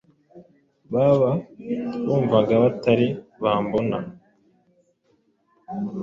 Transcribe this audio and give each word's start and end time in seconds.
Baba 0.93 1.31
bamvuga 2.07 2.53
batari 2.63 3.07
bambona, 3.43 3.97